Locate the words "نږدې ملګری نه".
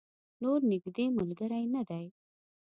0.71-1.81